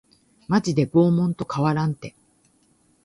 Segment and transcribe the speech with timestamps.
[0.47, 2.15] マジで拷問と変わらんて